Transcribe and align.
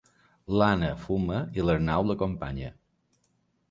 L'Anna 0.59 0.89
fuma 1.03 1.43
i 1.61 1.69
l'Arnau 1.69 2.09
l'acompanya. 2.11 2.77